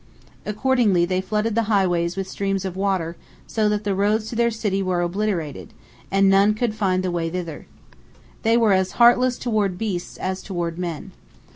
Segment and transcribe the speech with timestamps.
[0.47, 4.49] Accordingly, they flooded the highways with streams of water, so that the roads to their
[4.49, 5.75] city were obliterated,
[6.09, 7.67] and none could find the way thither.
[8.41, 11.11] They were as heartless toward beasts as toward men.